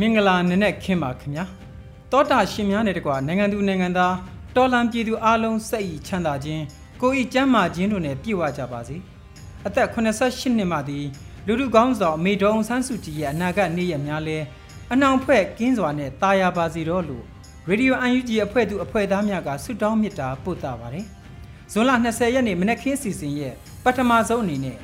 [0.00, 1.44] မင်္ဂလာနနက်ခင်းပါခင်ဗျာ
[2.12, 4.14] တောတာရှင်များနဲ့တကွာနိုင်ငံသူနိုင်ငံသား
[4.56, 6.62] တော်လံပြည်သူအလုံးစိတ်ဤချမ်းသာခြင်း
[7.00, 8.96] ကိုဤကျမ်းမာခြင်းတို့နဲ့ပြည့်ဝကြပါစေ
[9.66, 11.04] အသက်88နှစ်မှသည်
[11.46, 14.38] လူလူကောင်းဆောင်အမေတော်အောင်ဆန်းစုကြည်ရဲ့အနာဂတ်နေ့ရက်များလဲ
[14.92, 17.24] အနှောင်ဖွဲ့ကင်းစွာနဲ့တာယာပါစီတော့လို့
[17.68, 21.06] ရေဒီယိုအန်ယူဂျီအဖွဲ့သူအဖွဲ့သားများကဆုတောင်းမေတ္တာပို့သပါတယ်
[21.72, 24.76] ဇွန်လ20ရက်နေ့မနက်ခင်းစီစဉ်ရဲ့ ပထမဆုံးအနေနဲ့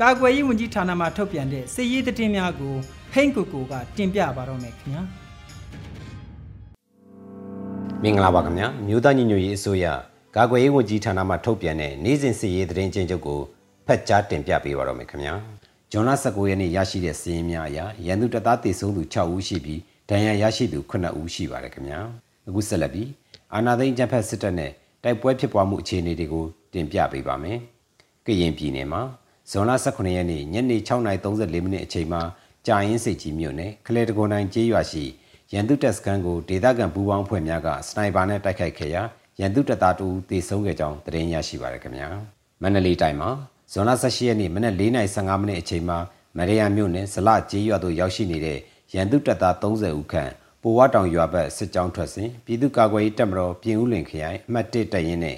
[0.00, 2.74] ကာကွယ်ရေးဝန်ကြီးဌာနမှထုတ်ပြန်တဲ့စစ်ရေးသတင်းများကို
[3.12, 5.02] ဟိန်းကိုကိုကတင်ပြပါတော့မယ်ခင်ဗျာ
[8.02, 9.86] မင်္ဂလာပါခင်ဗျာမြို့သားညီညွတ်ရေးအစိုးရ
[10.36, 13.40] ကာကွယ်ရေးဝန်ကြီးဌာနမှထုတ်ပြန်တဲ့နေ့စဉ်စစ်ရေးသတင်းချင်းချုပ်ကို
[13.86, 15.34] ဖတ်ကြားတင်ပြပေးပါတော့မယ်ခင်ဗျာ
[15.92, 22.00] ဂျွန်လ19ရက်နေ့ရရှိတဲ့စီးရင်များအရရန်သူတပ်သားတေဆုံးသူ6ဦးရှိပြီးဒဏ်ရာရရှိသူ9ဦးရှိပါတယ်ခင်ဗျာ
[22.48, 23.08] အခုဆက်လက်ပြီး
[23.54, 24.72] အာနာသိန်းကျန်းဖက်စစ်တပ်နဲ့
[25.04, 27.58] တိုက်ပွဲဖြစ်ပွားမှုအခြေအနေတွေကိုတင်ပြပေးပါမယ်
[28.26, 29.02] ကရင်ပြည်နယ်မှာ
[29.50, 32.22] ဇွန်လ18ရက်နေ့ညနေ6:34မိနစ်အချိန်မှာ
[32.66, 35.04] ကြာရင်စိတ်ကြီးမြို့နယ်ခလဲတကွန်တိုင်းကျေးရွာရှိ
[35.52, 39.02] ရန်သူတပ်စခန်းကိုဒေသခံပူးပေါင်းဖွဲ့များကစနိုက်ပါနဲ့တိုက်ခိုက်ခဲ့ရာ
[39.40, 42.08] ရန်သူတပ်သားတူတေဆုံးခဲ့ကြောင်းသတင်းရရှိပါရခင်ဗျာ
[42.62, 43.30] မန္တလေးတိုင်းမှာ
[43.72, 45.98] ဇွန်လ18ရက်နေ့မနက်4:15မိနစ်အချိန်မှာ
[46.36, 48.58] မရေယာမြို့နယ်ဇလကျေးရွာသို့ရောက်ရှိနေတဲ့
[48.94, 50.30] ရန်သူတပ်သား30ဦးခန့်
[50.62, 55.36] ပိုဝတောင်ရွာဘက်စစ်ကြောင်းထွက်စဉ်ပြည်သူ့ကာကွယ်ရေးတပ်မတော်ပြင်ဦးလွင်ခရိုင်အမှတ်1တပ်ရင်းနဲ့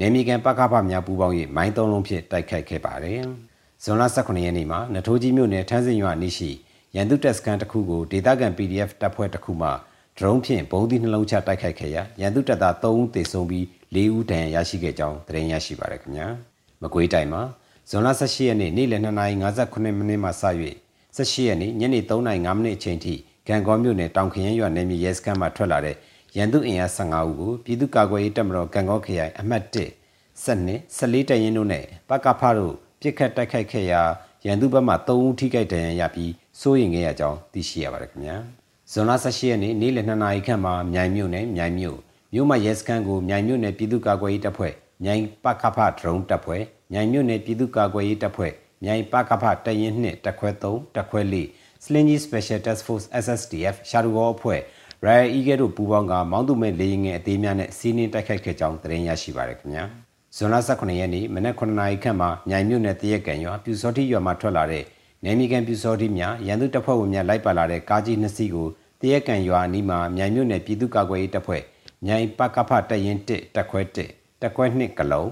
[0.00, 3.20] နေမီကန်ပကဖများပူးပေါင်း၍မိုင်းသုံးလုံးဖြင့်တိုက်ခိုက်ခဲ့ပါတယ်။
[3.82, 6.50] ဇွန်လ18ရက်နေ့မှာနထိုးကြီးမြို့နယ်ထန်းစင်ရွာနီးရှိ
[6.94, 13.64] ရန်သူတပ်စခန်းတစ်ခုကိုဒေသခံ PDF တပ်ဖွဲ့တစ်ခုမှဒရုန်းဖြင့်ဘုံသီးနှလုံးချတိုက်ခိုက်ခဲ့ရာရန်သူတပ်သား3ဦးသေဆုံးပြီး
[13.94, 16.26] 4ဦးဒဏ်ရာရရှိခဲ့ကြောင်းသတင်းရရှိပါရခင်ဗျာ။
[16.82, 17.42] မကွေးတိုင်းမှာ
[17.90, 20.32] ဇွန်လ18ရက်နေ့နေ့လယ်2:58မိနစ်မှစ၍
[21.16, 23.14] 18ရက်နေ့ညနေ3:05မိနစ်အချိန်ထိ
[23.48, 25.96] ကံကောမြို့နယ်တောင်ခရင်ရွာနယ်မြေရဲစခန်းမှထွက်လာတဲ့
[26.38, 29.76] ရန်သူအင်အား15ဦးကိုပြည်သူ့ကာကွယ်ရေးတပ်မတော်ကံကောခရိုင်အမှတ်1
[30.44, 34.02] 12 14တရင်တို့နဲ့ပကဖတို့ပြစ်ခတ်တိုက်ခိုက်ခဲ့ရာ
[34.46, 38.36] ရန်သူဘက်မှ3ဦးထိခိုက်ဒဏ်ရာရပြီးစိုးရိမ်ခဲ့ရကြောင်းသိရှိရပါတယ်ခင်ဗျာ
[38.92, 41.98] ဇွန်လ18ရက်နေ့နေ့လယ်2နာရီခန့်မှာမြိုင်မြို့နယ်မြိုင်မြို့
[42.32, 44.72] မြို့မှာရဲစခန်းကိုမြိုင်မြို့နယ်ပြည်သူ့ကာကွယ်ရေးတပ်ဖွဲ့
[45.04, 48.52] မြိုင်ပကဖဒရုန်းတပ်ဖွဲ့မြိုင်မြို့နယ်ပြည်သူ့ကာကွယ်ရေးတပ်ဖွဲ့
[48.84, 54.60] မြိုင်ပကဖတရင်2တပ်ခွဲ3တပ်ခွဲ4 Slingy Special Task Force SSDF ရှာရူကောအဖွဲ့
[55.06, 59.84] Royal Eagle တို့ပူးပေါင်းကမောင်းသူမဲ့လေရင်ငယ်အသေးများနဲ့စီးနင်းတိုက်ခိုက်ခဲ့ကြောင်းသတင်းရရှိပါရခင်ဗျာ
[60.36, 64.84] ဇွန်လ18ရက်နေ့မနက်9နာရီခန့်မှာမြိုင်မြို့နယ်တရက်ကံရွာပြူစောတိရွာမှာထွက်လာတဲ့
[65.24, 68.68] နယ်မြေကန်ပြူစောတိများရန်သူတပ်ဖွဲ့ဝင်များလိုက်ပါလာတဲ့ကားကြီးနှစ်စီးကို
[69.00, 71.62] တရက်ကန်ရွာအနီးမှာမြိုင်မြို့နယ်ပြည်သူ့ကာကွယ်ရေးတပ်ဖွဲ့
[72.06, 73.80] မြိုင်ပကဖတပ်ရင်1တပ်ခွဲ
[74.12, 75.30] 1တပ်ခွဲ2ကလုံး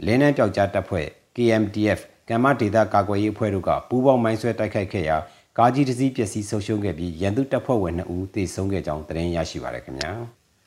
[0.00, 5.16] အလင်းနှံပြောက်ကြားတပ်ဖွဲ့ KMDF ကမ္မဒေသကာကွယ်ရေးအဖွဲ့တို့ကပူးပေါင်းမိုင်းဆွဲတိုက်ခိုက်ခဲ့ရာ
[5.58, 10.10] ကားကြီးတစ်စီးပျက်စီးဆုံးရှုံးခဲ့ပြီးရန်သူတပ်ဖွဲ့ဝင်2ဦးသေဆုံးခဲ့ကြောင်းသတင်းရရှိပါရခင်ဗျာ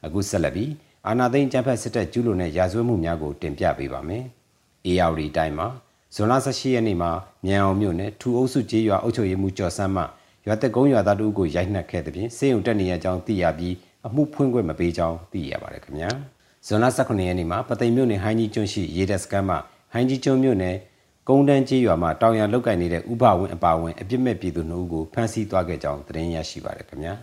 [0.06, 0.72] အခုဆက်လက်ပြီး
[1.08, 4.24] အာနာသိန်းကျန်းဖက်စစ်တပ်ကျူးလွန်တဲ့ရာဇဝတ်မှုများကိုတင်ပြပေးပါမယ်။
[4.88, 5.68] ARD တိုင်းမှာ
[6.16, 7.12] ဇွန်လ18ရက်နေ့မှာ
[7.46, 10.04] မြန်အောင်မြို့နယ်ထူအုပ်စုကျေးရွာအုပ်ချုပ်ရေးမှူးကျော်စန်းမှ
[10.46, 13.76] ရွာတက်ကုန်းရွာသားတို့ကိုရိုက်နှက်ခဲ့တဲ့ပြင်စေယုံတက်နေရကြောင်းသိရပြီး
[14.08, 16.10] အမှုဖွင့်ခွင့်မပေးကြောင်းသိရပါတယ်ခင်ဗျာ။
[16.66, 19.58] ဇွန်လ18ရက်နေ့မှာပသိမ်မြို့နယ်ဟိုင်းကြီးကျွန်းရှိရေတပ်စခန်းမှာ
[19.94, 20.76] ဟိုင်းကြီးကျွန်းမြို့နယ်
[21.32, 27.14] ကုန်းတန်းကြီးရွာမှာတောင်ရလောက်ကင်နေတဲ့ဥပဝင်းအပါဝင်အပြစ်မဲ့ပြည်သူနှုတ်ကိုဖမ်းဆီးသွားခဲ့ကြောင်းသတင်းရရှိပါရခင်ဗျာ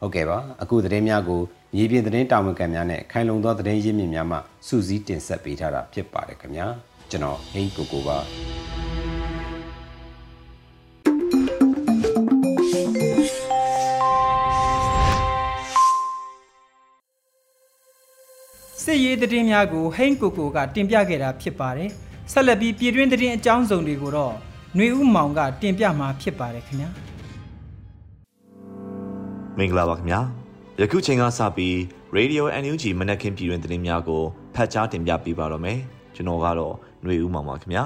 [0.00, 1.40] ဟုတ်ကဲ့ပါအခုသတင်းများကို
[1.74, 6.66] မြေပြင်သတင်းတာဝန်ခံများနဲ့ခိုင်လုံသောသတင်းရင်းမြစ်များမှစူးစီးတင်ဆက်ပေးထားတာဖြစ်ပါတယ်ခင်ဗျာ
[7.10, 8.18] ကျွန်တော်ဟိန်းကိုကိုပါ
[18.84, 21.90] စစ်ရေးသတင်းများကိုဟိန်းကိုကိုကတင်ပြခဲ့တာဖြစ်ပါတယ်
[22.31, 24.33] ဆက်လက်ပြီးပြည်တွင်းသတင်းအကြောင်းစုံတွေကိုတော့
[24.75, 26.89] ຫນွေဦးမောင်ကတင်ပြမှာဖြစ်ပါတယ်ခင်ဗျာ
[29.57, 30.21] မင်္ဂလာပါခင်ဗျာ
[30.79, 31.75] ယခုချိန်ကစပြီး
[32.17, 34.23] Radio NUG မနက်ခင်းပြည်တွင်သတင်းများကို
[34.55, 35.79] ဖတ်ကြားတင်ပြပေးပါတော့မယ်
[36.15, 36.73] ကျွန်တော်ကတော့
[37.03, 37.83] ຫນွေဦးမောင်ပါခင်ဗျာ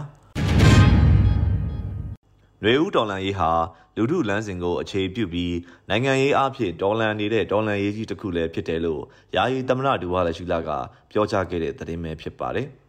[2.62, 3.52] ຫນွေဦးတော်လန်ရေးဟာ
[3.98, 5.56] လူထုလမ်းစဉ်ကိုအခြေပြုပြီး
[5.90, 9.02] နိုင်ငံရေးအဖြစ်ဒေါ်လန်နေတဲ့ဒေါ်လန်ရေးကြီးတစ်ခုလည်းဖြစ်တယ်လို့
[9.36, 10.70] ယာယီသမ္မတဒူဝါလရှိလာက
[11.12, 12.68] ပြောကြားခဲ့တဲ့သတင်းပဲဖြစ်ပါတယ်။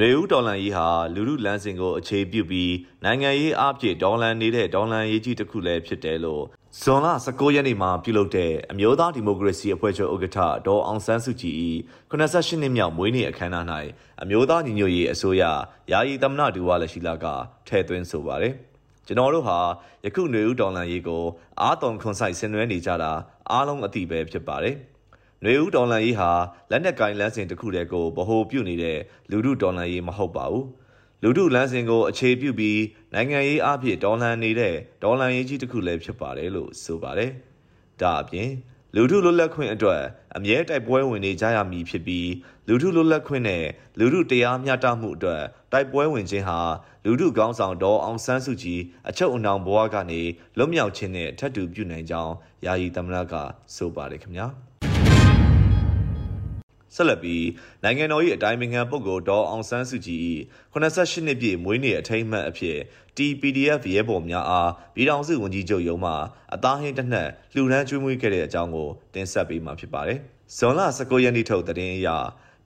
[0.00, 2.72] နွေဦးဒေါ်လန်ရေးဟာလူလူလမ်းစဉ်ကိုအခြေပြုပြီး
[3.04, 6.44] နိုင်ငံရေးအဖြစ်ဒေါ်လန်နေတဲ့ဒေါ်လန်ရေးကြီးတစ်ခုလည်းဖြစ်တယ်လို့
[6.80, 11.54] ဇွန်လ19ရက်နေ့မှာပြုလုပ်တဲ့အမျိုးသားဒီမိုကရေစီအဖွဲ့ချုပ်ဥက္ကဋ္ဌဒေါ်အောင်ဆန်းစုကြည်၏
[12.10, 13.66] 88နှစ်မြောက်မွေးနေ့အခမ်းအနား၌
[14.22, 15.42] အမျိုးသားညီညွတ်ရေးအစိုးရ
[15.92, 17.26] ယာယီသမ္မတဒူဝါလက်ရှိလာက
[17.68, 18.54] ထည့်သွင်းဆိုပါတယ်
[19.06, 19.58] ကျွန်တော်တို့ဟာ
[20.04, 21.24] ယခုຫນွေဦးဒေါ်လန်ရေးကို
[21.60, 23.12] အာတုံခွန်ဆိုင်ဆင်နွှဲနေကြတာ
[23.50, 24.76] အားလုံးအသိပဲဖြစ်ပါတယ်။
[25.44, 26.30] နွေဦးဒေါ်လာရေးဟာ
[26.70, 28.98] လက်နက်ကိုင်လမ်းစဉ်တစ်ခုတည်းကိုဗဟိုပြုနေတဲ့
[29.30, 30.66] လူမှုဒေါ်လာရေးမဟုတ်ပါဘူး
[31.22, 32.80] လူမှုလမ်းစဉ်ကိုအခြေပြုပြီး
[33.14, 37.30] နိုင်ငံရေးအဖြစ်ဒေါ်လာနေတဲ့ဒေါ်လာရေးကြီးတစ်ခုလည်းဖြစ်ပါတယ်လို့ဆိုပါတယ်
[38.00, 38.50] ဒါအပြင်
[38.94, 40.02] လူထုလွတ်လပ်ခွင့်အတွက်
[40.36, 42.30] အမြဲတိုက်ပွဲဝင်နေကြရမည်ဖြစ်ပြီး
[42.68, 43.64] လူထုလွတ်လပ်ခွင့်နဲ့
[43.98, 45.42] လူထုတရားမျှတမှုအတွက်
[45.72, 46.58] တိုက်ပွဲဝင်ခြင်းဟာ
[47.04, 50.20] လူထုကောင်းဆောင်တော်အောင်ဆန်းစုကြည်အချုပ်အနှောင်ဘဝကနေ
[50.56, 53.34] လွတ်မြောက်ခြင်းနဲ့ထပ်တူပြုနိုင်ကြောင်းယာယီသမ္မတက
[53.74, 54.48] ဆိုပါတယ်ခင်ဗျာ။
[56.96, 57.46] ဆက်လက်ပြီး
[57.84, 60.28] နိုင်ငံတော်၏အတိုင်းအမြံပုဂ္ဂိုလ်ဒေါ်အောင်ဆန်းစုကြည်
[60.72, 62.78] 88နှစ်ပြည့်မွေးနေ့အထိမ်းအမှတ်အဖြစ်
[63.16, 66.12] TPDF ရဲဘော်များအားပြည်ထောင်စုဝန်ကြီးချုပ်ရုံးမှ
[66.54, 70.18] အသားဟင်းတစ်နက်လှူဒန်းကျွေးမွေးခဲ့တဲ့အကြောင်းကိုတင်ဆက်ပေးမှာဖြစ်ပါတယ်။
[70.56, 72.08] ဇွန်လ19ရက်နေ့ထုတ်သတင်းအရ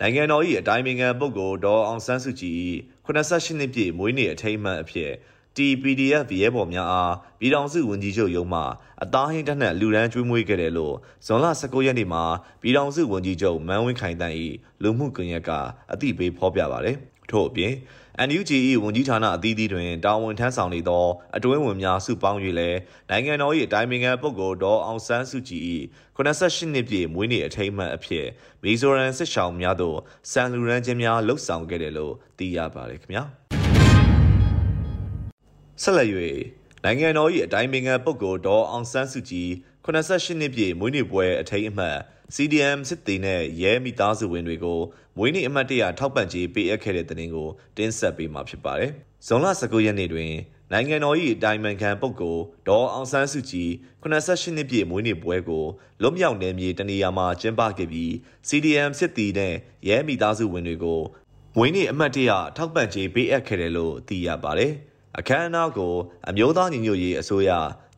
[0.00, 2.62] နိုင်ငံတော်၏အတိုင်းအမြံပုဂ္ဂိုလ်ဒေါ်အောင်ဆန်းစုကြည်
[3.06, 5.12] 88နှစ်ပြည့်မွေးနေ့အထိမ်းအမှတ်အဖြစ်
[5.58, 8.60] TPDF ရဲဘော်များအားပြည်ထောင်စုဝန်ကြီးချုပ်ရုံးမှ
[9.02, 10.94] အသားဟင်းတက်နှက်လူရန်ကျွေးမွေးခဲ့တယ်လို့
[11.26, 12.25] ဇွန်လ19ရက်နေ့မှာ
[12.62, 14.34] ပြည်ထောင်စုဝန်ကြီးချုပ်မန်းဝင်းခိုင်တန်း၏
[14.82, 15.50] လူမှုကွန်ရက်က
[15.93, 16.96] အသိပေးဖော်ပြပါတယ်။
[17.31, 17.72] ထို့အပြင်
[18.28, 18.50] NUG
[18.82, 21.05] ၏ဝန်ကြီးဌာနအသီးသီးတွင်တာဝန်ထမ်းဆောင်နေသော
[21.37, 22.78] အတွင်းဝင်များစုပေါင်း၍လည်း
[23.11, 25.62] နိုင်ငံတော်၏အတိုင်းအမြံပုဂ္ဂိုလ်ဒေါ်အောင်ဆန်းစုကြည်၏
[26.16, 28.26] 88နှစ်ပြည့်မွေးနေ့အထိမ်းအမှတ်အဖြစ်
[28.62, 29.99] မီဇိုရန်စစ်ဆောင်များသို့
[30.31, 33.25] စံလူရန်ချင်းများလှုပ်ဆောင်ခဲ့တယ်လို့သိရပါတယ်ခင်ဗျာ။
[35.82, 36.08] ဆက်လက်၍
[36.84, 39.48] နိုင်ငံတော်၏အတိုင်းပင်ခံပုဂ္ဂိုလ်ဒေါ်အောင်ဆန်းစုကြည်
[39.84, 41.98] 88နှစ်ပြည့်မွေးနေ့ပွဲအထိမ်းအမှတ်
[42.34, 44.80] CDM စစ်သေးနဲ့ရဲမိသားစုဝင်တွေကို
[45.16, 48.90] မွေးနေ့အမှတ်တရထောက်ပံ့ကြေးပေးအပ်ခဲ့တဲ့တဲ့တင်ကိုတင်ဆက်ပေးမှာဖြစ်ပါတယ်။
[49.26, 50.32] ဇွန်လ19ရက်နေ့တွင်
[50.72, 53.70] နိုင်ငံတော်၏အတိုင်းပင်ခံပုဂ္ဂိုလ်ဒေါ်အောင်ဆန်းစုကြည်
[54.02, 55.64] 88နှစ်ပြည့်မွေးနေ့ပွဲကို
[56.02, 58.10] လွတ်မြောက်နယ်မြေတနေရာမှာကျင်းပခဲ့ပြီး
[58.48, 59.54] CDM စစ်တီနဲ့
[59.88, 61.00] ရဲမိသားစုဝင်တွေကို
[61.56, 64.75] မွေးနေ့အမှတ်တရထောက်ပံ့ကြေးပေးအပ်ခဲ့တယ်လို့သိရပါတယ်။
[65.18, 65.94] အခမ်းအနားကို
[66.28, 67.50] အမျိုးသားညီညွတ်ရေးအစိုးရ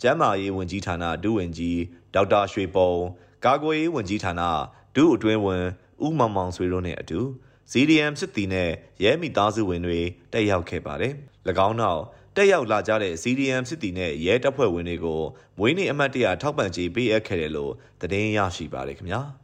[0.02, 1.78] ကျန်းမာရေးဝန်ကြီးဌာနဒုဝန်ကြီး
[2.14, 2.92] ဒေါက်တာရွှေပုံ
[3.44, 4.42] ကာကွယ်ရေးဝန်ကြီးဌာန
[4.96, 5.64] ဒုအတွင်းဝန်
[6.04, 7.20] ဦးမောင်မောင်ဆွေတို့နဲ့အတူ
[7.72, 8.70] CDM စစ်တီနဲ့
[9.02, 10.00] ရဲမိသားစုဝင်တွေ
[10.32, 11.12] တက်ရောက်ခဲ့ပါတယ်။၎
[11.68, 12.02] င်းနောက်
[12.36, 15.20] တက်ရောက်လာကြတဲ့ CDM စစ်တီနဲ့ရဲတပ်ဖွဲ့ဝင်တွေကို
[15.58, 19.20] မွေးနေ့အမှတ်တရထောက်ပံ့ကြေးပေးအပ်ခဲ့တယ်လို့သတင်းရရှိပါတယ်ခင်ဗျာ။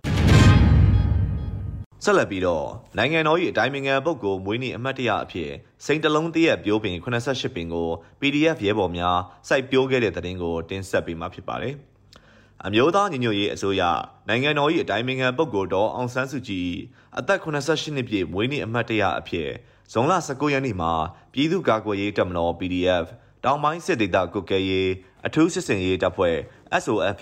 [2.05, 2.67] ဆက်လက်ပြီးတော့
[2.99, 5.51] နိုင်ငံတော်၏အတိုင်းအမြံပုဂ္ဂိုလ်မွေးနေ့အမှတ်တရအဖြစ်
[5.85, 7.89] စိန်တလုံးတရက်ပြိုးပင်88ပင်ကို
[8.21, 11.75] PDF ရဲဘော်များစိုက်ပျိုးခဲ့တဲ့တဲ့တင်ကိုတင်ဆက်ပေးမှာဖြစ်ပါတယ်။
[12.67, 13.83] အမျိုးသားညီညွတ်ရေးအစိုးရ
[14.29, 16.71] နိုင်ငံတော်၏အတိုင်းအမြံပုဂ္ဂိုလ်တော်အောင်ဆန်းစုကြည်
[17.19, 19.51] အသက်88နှစ်ပြည့်မွေးနေ့အမှတ်တရအဖြစ်
[19.93, 20.93] ဇွန်လ19ရက်နေ့မှာ
[21.33, 23.07] ပြည်သူ့ကာကွယ်ရေးတပ်မတော် PDF
[23.45, 24.91] တောင်ပိုင်းစစ်ဒေသကုကဲရေး
[25.27, 26.37] အထူးစစ်စင်ရေးတပ်ဖွဲ့
[26.83, 27.21] SOF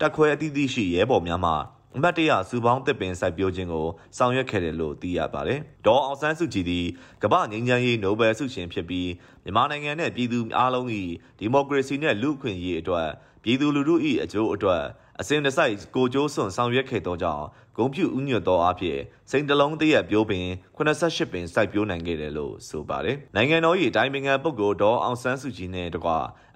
[0.00, 1.52] တပ်ခွဲအသီးသီးရှိရဲဘော်များမှ
[1.96, 3.86] အမတ်တရစူပေါင်းတစ်ပင်စိုက်ပျိုးခြင်းကို
[4.16, 6.86] ဆောင်ရွက်ခဲ့တယ်လို့သိရပါတယ်။ဒေါ်အောင်ဆန်းစုကြည်သည်
[7.22, 9.10] ကမ္ဘာငြိမ်းချမ်းရေးနိုဘယ်ဆုရှင်ဖြစ်ပြီး
[9.44, 10.86] မြန်မာနိုင်ငံနဲ့ပြည်သူအားလုံး၏
[11.38, 13.08] ဒီမိုကရေစီနဲ့လူ့အခွင့်အရေးအတွက်
[13.42, 14.82] ပြည်သူလူထု၏အကျိုးအတွက်
[15.20, 17.44] အစဉ်တစိုက်ကိုကျိုးစွန်ဆောင်ရွက်ခဲ့သောကြောင့်
[17.76, 18.98] ဂုံပြူဥညွတ်သောအဖြစ်
[19.30, 26.10] စိန်တလုံးတရက်ပြိုးပင်88ပင်စိုက်ပျိုးနိုင်ခဲ့တယ်လို့ဆိုပါတယ်။နိုင်ငံတော်၏တိုင်းပင်ခံပုဂ္ဂိုလ်ဒေါ်အောင်ဆန်းစုကြည်နဲ့တကွ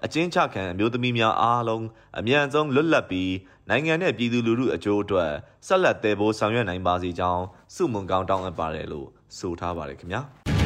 [0.04, 1.86] အချင်းချခံအမျိုးသမီးများအားလုံး
[2.18, 3.32] အမြန်ဆုံးလွတ်လပ်ပြီး
[3.70, 5.32] နိုင်ငံနဲ့ပြည်သူလူထုအကျိုးအတွက်
[5.66, 10.22] ဆက်လက်တည်ဖို့ဆောင်ရွက်နိုင်ပါစေကြောင်းစုမွန်ကောင်းတောင်းအပ်ပါတယ်လို့ဆိုထားပါတယ်ခင်ဗျာ။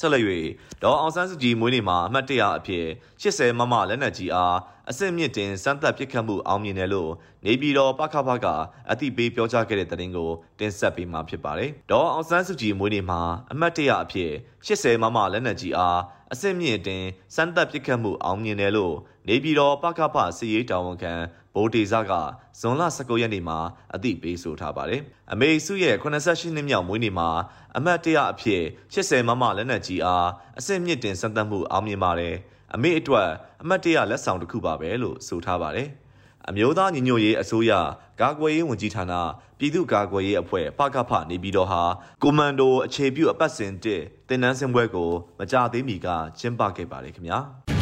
[0.00, 0.24] ဆက်လက်၍
[0.82, 2.86] ဒေါ်အောင်ဆန်းစုကြည်မွေးနေ့မှာအမှတ်တရအဖြစ်
[3.22, 4.56] 80မမလက်နက်ကြီးအား
[4.90, 7.10] အစစ်မြင့်တင်စမ်းသပ်ပစ်ခတ်မှုအောင်မြင်တယ်လို့
[7.44, 8.46] နေပြည်တော်ပခဖက
[8.90, 13.20] အသိပေးပြောကြားခဲ့တဲ့သတင်းကိုတင်ဆက်ပေးမှာဖြစ်ပါတယ်။ဒေါ်အောင်ဆန်းစုကြည်မွေးနေ့မှာ
[13.52, 14.32] အမှတ်တရအဖြစ်
[14.66, 16.00] 80မမလက်နက်ကြီးအား
[16.32, 18.94] အစစ်မြင့်တင်စမ်းသပ်ပစ်ခတ်မှုအောင်မြင်တယ်လို့
[19.28, 21.12] နေပြည်တော်ပကဖစီရေးတာဝန်ခံ
[21.54, 22.12] ဗိုလ်တေဇက
[22.60, 23.58] ဇွန်လ19ရက်နေ့မှာ
[23.94, 25.00] အသိပေးဆိုထားပါတယ်။
[25.32, 27.28] အမေစုရဲ့88နှစ်မြောက်မွေးနေ့မှာ
[27.76, 28.62] အမတ်တရအဖြစ်
[28.94, 32.34] 80မမလက်နက်ကြီးအားအစစ်မြင့်တင်စမ်းသပ်မှုအောင်မြင်ပါတယ်။
[32.74, 33.28] အမေအတွက်
[33.62, 35.88] အမတ်တရလက်ဆောင်တစ်ခုပါပဲလို့ဆိုထားပါတယ်။
[36.48, 37.72] အမျိုးသားညီညွတ်ရေးအစိုးရ
[38.20, 39.12] ကာကွယ်ရေးဝန်ကြီးဌာန
[39.58, 41.82] ပြည်သူ့ကာကွယ်ရေးအဖွဲ့ပကဖနေပြည်တော်ဟာ
[42.22, 46.06] ကွန်မန်ဒိုအခြေပြုအပတ်စဉ်တစ်တင်နန်းစင်ပွဲကိုမကြသေးမီက
[46.38, 47.40] ကျင်းပခဲ့ပါတယ်ခင်ဗျာ။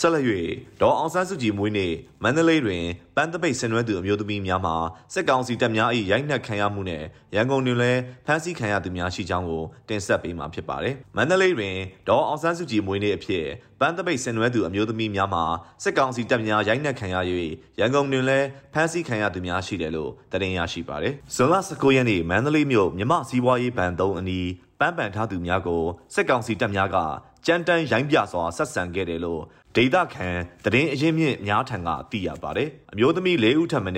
[0.00, 0.24] ဆက်လက်၍
[0.80, 2.84] ဒေါ်အောင်ဆန်းစုကြည်မွေးနေ့မန္တလေးတွင်
[3.16, 4.72] ပန်းတပိတ်ဆင်နွှဲသူအမျိုးသမီးများမှ
[5.14, 11.76] စစ်ကောင်စီတပ်များ၏ရိုက်နှက်ခံရမှုနဲ့ရန်ကုန်တွင်လည်းဖမ်းဆီးခံရသူများရှိကြောင်းကိုတင်ဆက်ပေးမှာဖြစ်ပါတယ်။မန္တလေးတွင်
[12.08, 13.46] ဒေါ်အောင်ဆန်းစုကြည်မွေးနေ့အဖြစ်
[13.80, 15.40] ပန်းတပိတ်ဆင်နွှဲသူအမျိုးသမီးများမှ
[15.82, 17.16] စစ်ကောင်စီတပ်များရိုက်နှက်ခံရ၍
[17.80, 24.48] ရန်ကုန်တွင်လည်းဖမ်းဆီးခံရသူများရှိတယ်လို့တင်ရရှိပါတယ်။ဇွန်လ19ရက်နေ့မန္တလေးမြို့မြမစီးပွားရေးဘဏ်3အနီး
[24.80, 25.82] ပန်းပန်ထားသူများကို
[26.14, 26.96] စစ်ကောင်စီတပ်များက
[27.46, 29.42] ကြမ်းတမ်းရိုင်းပြစွာဆက်ဆံခဲ့တယ်လို့
[29.76, 33.92] ဒေတာခန်တရင်အရင်မြင့်များထံကသိရပါတယ်။အမျိုးသမီး၄ဦးထပ်မံ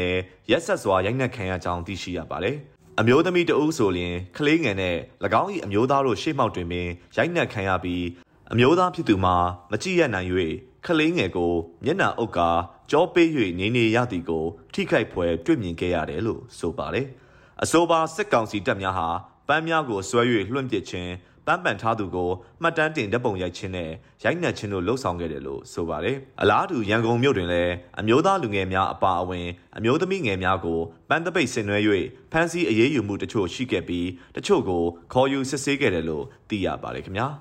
[0.50, 2.56] ရက်ဆက်စွာရိုက်နှက်ခံရကြောင်းသိရှိရပါတယ်။
[3.00, 4.96] အမျိုးသမီးတဦးဆိုရင်ကလေးငယ်နဲ့၎
[5.42, 8.04] င်း၏အမျိုးသားတို့ရှေ့မှောက်တွင်ပင်ရိုက်နှက်ခံရပြီး
[8.52, 9.36] အမျိုးသားဖြစ်သူမှာ
[9.70, 10.28] မကြည့်ရနိုင်၍
[10.86, 11.52] ကလေးငယ်ကို
[11.84, 12.50] မျက်နှာအုပ်ကာ
[12.90, 13.28] ကြောပေး၍
[13.58, 14.44] နေနေရသည်ကို
[14.74, 17.06] ထိခိုက်ဖွယ်တွေ့မြင်ခဲ့ရတယ်လို့ဆိုပါတယ်။
[17.62, 19.08] အဆိုပါစစ်ကောင်စီတပ်များဟာ
[19.48, 21.12] ပန်းများကိုဆွဲ၍လွှင့်ပစ်ခြင်း
[21.50, 22.30] ပန်းပန်ထားသူကို
[22.62, 23.90] မှတ်တမ်းတင်ဓာတ်ပုံရိုက်ခြင်းနဲ့
[24.24, 31.78] ရိုက်နှက်ခြင်းတို့လှုပ်ဆောင်ခဲ့တယ်လို့ဆိုပါတယ်။အလားတူရန်ကုန်မြို့တွင်လည်းအမျိုးသားလူငယ်များအပါအဝင်အမျိုးသမီးငယ်များကိုပန်းတပိတ်ဆင်နွှဲ၍
[32.32, 37.26] ဖမ်းဆီးအရေးယူမှုတချို့ရှိခဲ့ပြီးတချို့ကိုခေါ်ယူစစ်ဆေးခဲ့တယ်လို့သိရပါတယ်ခင်ဗျာ။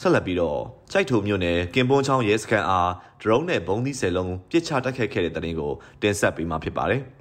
[0.00, 0.60] ဆက်လက်ပြီးတော့
[0.92, 2.90] စိုက်ထုံမြို့နယ်ကင်ပွန်းချောင်းရဲစခန်းအား
[3.22, 5.72] ဒရုန်းနဲ့ဘုံသီးဆယ်လုံးပစ်ချတိုက်ခိုက်ခဲ့တဲ့တဲ့တင်ကို
[6.02, 7.02] တင်ဆက်ပေးမှာဖြစ်ပါတယ်။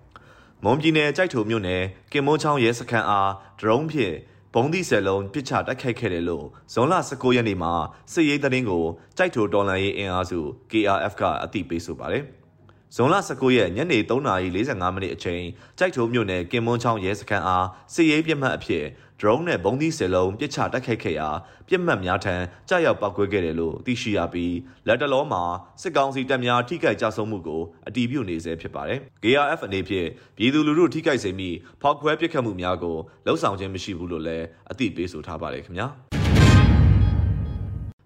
[0.63, 4.15] မွန်ပြည်နယ်ကြိုက်ထုံမြို့နယ်ကင်မွန်းချောင်းရဲစခန်းအားဒရုန်းဖြင့်
[4.59, 7.73] ဘုံသီးဆယ်လုံးပစ်ချတိုက်ခိုက်ခဲ့တယ်လို့ဇွန်လ19ရက်နေ့မှာ
[8.13, 8.83] စစ်ရေးသတင်းကို
[9.17, 10.39] ကြိုက်ထိုတော်လန်ရေးအင်အားစု
[10.71, 12.23] KRF ကအသိပေးဆိုပါတယ်။
[12.95, 15.43] ဇွန်လ19ရက်ညနေ3:45မိနစ်အချိန်
[15.77, 18.85] ကြိုက်ထိုမြို့နယ်ကင်မွန်းချောင်းရဲစခန်းအားစစ်ရေးပြစ်မှတ်အဖြစ်
[19.19, 21.29] drone နဲ့ဘုံသီးစယ်လုံးပစ်ချတိုက်ခိုက်ခဲ့ရာ
[21.67, 22.35] ပြစ်မှတ်များထံ
[22.69, 24.55] ကြာရောက်ပောက်ကွဲခဲ့တယ်လို့သိရှိရပြီး
[24.87, 25.43] လက်တလောမှာ
[25.81, 30.07] စစ်ကောင်စီတပ်များထိခိုက်ကြဆုံးမှုကိုအတည်ပြုနေဆဲဖြစ်ပါတယ်။ KRF အနေဖြင့်
[30.37, 31.49] ပြည်သူလူထုထိခိုက်စေမိ
[31.81, 35.89] ဖောက်ခွဲပစ်ခတ်မှုများကိုလှုံ့ဆော်ခြင်းမရှိဘူးလို့လည်းအသိပေးဆိုထားပါတယ်ခင်ဗျာ။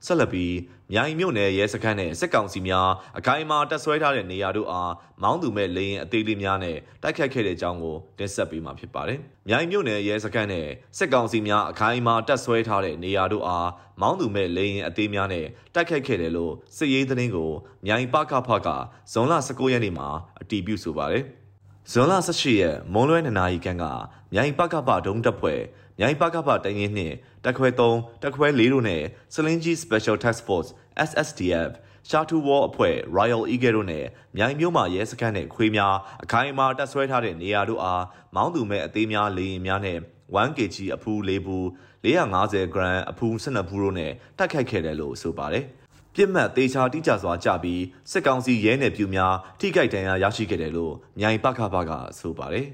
[0.06, 0.56] ဆက်လက်ပြီး
[0.94, 4.92] မြိုင်မြို့နယ်ရဲစခန်းနဲ့စစ်ကောင်စီများအခိုင်အမာတပ်ဆွဲထားတဲ့နေရာတို့အား
[5.22, 10.68] မောင်းသူမဲ့လေရင်အသေးလေးများနဲ့တိုက်ခိုက်ခဲ့တဲ့အကြောင်းကိုတင်ဆက်ပေးမှာဖြစ်ပါတယ်။မြိုင်မြို့နယ်ရဲစခန်းနဲ့
[10.98, 13.70] စစ်ကောင်စီများအခိုင်အမာတပ်ဆွဲထားတဲ့နေရာတို့အား
[14.02, 17.52] မောင်းသူမဲ့လေရင်အသေးများနဲ့တိုက်ခိုက်ခဲ့တယ်လို့စစ်ရေးသတင်းကို
[17.86, 18.68] မြိုင်ပကဖက
[19.12, 20.08] ဇွန်လ19ရက်နေ့မှာ
[20.42, 21.26] အတည်ပြုဆိုပါတယ်။
[21.92, 23.86] ဇွန်လ18ရက်မွန်လွဲ2နာရီခန့်က
[24.34, 25.62] မြိုင်ပကဖဒုံတပ်ဖွဲ့
[26.00, 30.70] မြိုင်ပကဖတိုင်ရင်နှင့်တက်ခွဲ3တက်ခွဲ4တို့နဲ့စလင်းကြီး Special Task Force
[31.10, 31.72] SSDF
[32.10, 34.06] ရှာတူဝေါ်အဖွဲ့ Royal Eagle တို့နဲ့
[34.38, 38.04] မြိုင်မြို့မှာရဲစခန်းနဲ့ခွေးများအခိုင်အမာတပ်ဆွဲထားတဲ့နေရာတို့အား
[38.36, 39.98] မောင်းသူမဲ့အသေးများလေရင်များနဲ့
[40.46, 41.66] 1kg အဖူး၄ဘူး
[42.04, 45.66] 450 gram အဖူး12ဘူးတို့နဲ့တိုက်ခိုက်ခဲ့တယ်လို့ဆိုပါတယ်
[46.16, 52.68] ပြစ်မှတ်တေချာတိကျစွာကြပြီးစစ်ကောင်စီရဲနယ်ပြူများထိခိုက်ဒဏ်ရာရရှိခဲ့တယ်လို့မြိုင်ပခဘကဆိုပါတယ်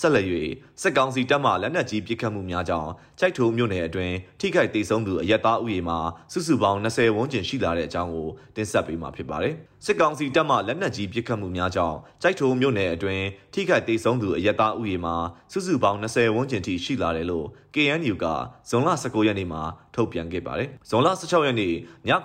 [0.00, 0.26] ဆက်လက်၍
[0.82, 5.98] စစ်ကောင်စီတပ်မှလက်နက်ကြီးပစ်ခတ်မှုများကြောင့်ကြိုက်ထုံမြို့နယ်အတွင်းထိခိုက်ဒေဆုံးသူအရက်သားဥယေမှာ
[6.32, 9.54] စုစုပေါင်း20ဝန်းကျင်ရှိလာတဲ့အကြောင်းကိုတင်ဆက်ပေးမှာဖြစ်ပါတယ်။
[9.84, 15.14] စစ်ကောင်စီတပ်မှလက်နက်ကြီးပစ်ခတ်မှုများကြောင့်ကြိုက်ထုံမြို့နယ်အတွင်းထိခိုက်ဒေဆုံးသူအရက်သားဥယေမှာ
[15.52, 18.26] စုစုပေါင်း20ဝန်းကျင်ထိရှိလာတယ်လို့ KNU က
[18.68, 19.62] ဇွန်လ19ရက်နေ့မှာ
[19.94, 21.74] ထုတ်ပြန်ခဲ့ပါတယ်။ဇွန်လ16ရက်နေ့ည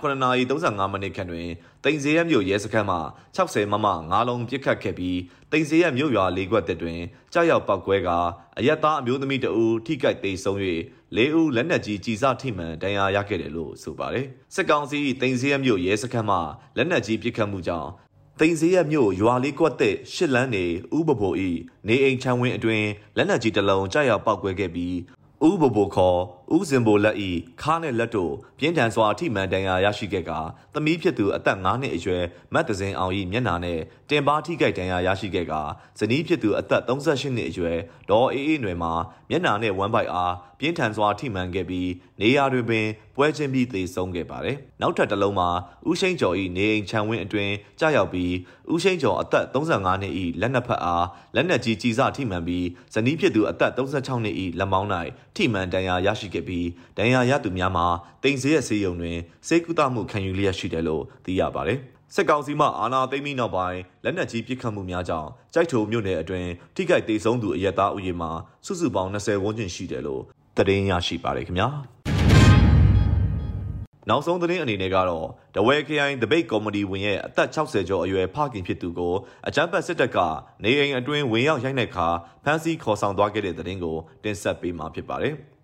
[0.02, 1.48] 9:35မိနစ်ခန့်တွင်
[1.84, 3.00] တိန်စေရမြို့ရဲစခန်းမှာ
[3.38, 5.20] 60မမ9လုံးပစ်ခတ်ခဲ့ပြီး
[5.52, 7.00] တိန်စေရမြို့ရွာလေးခွက်တက်တွင်
[7.34, 8.10] ကြောက်ရောက်ပောက်ကွဲက
[8.62, 10.58] အရက်သားအမျိုးသမီးတဦးထိခိုက်ဒေဆုံး၍
[11.16, 14.26] လေးဦးလက်နက်ကြီးကြီးစားထိမှန်ဒဏ်ရာရခဲ့တယ်လို့ဆိုပါတယ်။
[14.56, 16.40] စစ်ကောင်စီတိန်စေရမြို့ရဲစခန်းမှာ
[16.78, 17.90] လက်နက်ကြီးပစ်ခတ်မှုကြောင့်
[18.40, 20.66] တိန်စေရမြို့ရွာလေးကွက်တဲ့ရှစ်လန်းနေ
[20.98, 21.50] ဥပဘိုဤ
[21.88, 22.84] နေအိမ်ချမ်းဝင်းအတွင်
[23.18, 24.96] လက်နက်ကြီးတစ်လုံးကြောက်ရောက်ပောက်ကွဲခဲ့ပြီး
[25.48, 26.20] ဥပဘိုခေါ်
[26.56, 27.30] ဦးစင်ဘိုလက်ဤ
[27.62, 30.32] ခါနဲ့လက်တို့ပြင်းထန်စွာအထိမှန်ဒဏ်ရာရရှိခဲ့က
[30.74, 33.80] သမီးဖြစ်သူအသက်9နှစ်အရွယ်မတ်တစင်အောင်ဤမျက်နှာနဲ့
[34.10, 35.54] တင်ပါထိခိုက်ဒဏ်ရာရရှိခဲ့က
[36.00, 37.78] ဇနီးဖြစ်သူအသက်38နှစ်အရွယ်
[38.10, 38.94] ဒေါ်အေးအေးနွယ်မှာ
[39.30, 41.90] မျက်နှာနဲ့ဝမ်းပိုက်အားပြင်းထန်စွာထိမှန်ခဲ့ပြီး
[42.22, 45.50] နေရာတွင်ပင်ပွဲချင်းပြီးသေဆုံးခဲ့ပါတယ်။နောက်ထပ်တစ်လုံးမှာ
[45.90, 48.34] ဦးရှိန်ကျော်ဤနေအိမ်ခြံဝင်းအတွင်ကြာရောက်ပြီး
[48.74, 54.90] ဦးရှိန်ကျော်အသက်35နှစ်ဤလက်နက်ဖက်အားလက်နက်ကြီးကြီးစထိမှန်ပြီးဇနီးဖြစ်သူအသက်36နှစ်ဤလက်မောင်း၌
[55.36, 56.68] ထိမှန်ဒဏ်ရာရရှိခဲ့ပြီး
[56.98, 57.88] ဒဏ်ရာရသူများမှာ
[58.24, 59.18] တိမ်စေးရဲ့ဆေးရုံတွင်
[59.48, 61.80] စေကုသမှုခံယူလျက်ရှိတယ်လို့သိရပါတယ်။
[62.16, 68.32] စစ်ကောင်စီမှအာဏာသိမ်းပြီးနောက်ပိုင်းလက်နက်ကြီးပစ်ခတ်မှုများကြောင့်ကြိုက်ထုံမြို့နယ်အတွင်းထိခိုက်ဒေဆုံးသူအရက်သားဥယျာဉ်မှာ
[68.66, 70.22] စုစုပေါင်း20ဝန်းကျင်ရှိတယ်လို့
[70.58, 71.70] သတင်းရရှိပါတယ်ခင်ဗျာ။
[74.10, 79.14] နောက်ဆုံးသတင်းအနေနဲ့ကတော့ဒဝဲခရိုင်ဒပိတ်ကော်မတီဝင်ရဲ့အသက်60ကျော်အရွယ်ဖခင်ဖြစ်သူကို
[79.48, 80.18] အကြမ်းဖက်စစ်တပ်က
[80.64, 82.08] နေအိမ်အတွင်းဝင်ရောက်ရိုက်နှက်ခါ
[82.44, 85.34] ဖမ်းဆီးခေါ်ဆောင်သွားခဲ့တဲ့သတင်းကိုတင်ဆက်ပေးမှာဖြစ်ပါတယ်။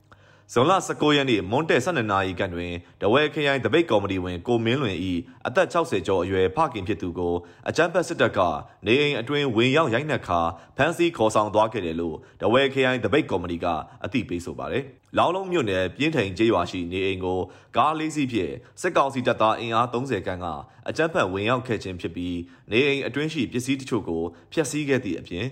[0.53, 4.97] ဇွန်လ19ရက်နေ့မွန်တဲ12နာရီခန့်တွင်တဝဲခရိုင်တပိတ်ကော်မတီဝင်ကိုမင်းလွင်၏
[5.47, 7.33] အသက်60ကျော်အရွယ်ဖခင်ဖြစ်သူကို
[7.69, 8.39] အကြမ်းဖက်စစ်တပ်က
[8.85, 10.39] နေအိမ်အတွင်းဝင်ရောက်ရိုက်နှက်ခါ
[10.77, 13.65] ဖမ်းဆီးခေါ်ဆောင်သွားခဲ့တယ်လို့တဝဲခရိုင်တပိတ်ကော်မတီက
[14.03, 14.83] အသိပေးဆိုပါတယ်။
[15.17, 17.39] လောင်းလုံးမြို့နယ်ပြင်းထန်ကျေးရွာရှိနေအိမ်ကို
[17.77, 20.47] ကားလေးစီးဖြင့်စစ်ကောင်စီတပ်သားအင်အား30ခန်းက
[20.89, 22.37] အကြမ်းဖက်ဝင်ရောက်ခဲ့ခြင်းဖြစ်ပြီး
[22.71, 24.23] နေအိမ်အတွင်းရှိပစ္စည်းတချို့ကို
[24.53, 25.45] ဖျက်ဆီးခဲ့သည့်အပြင်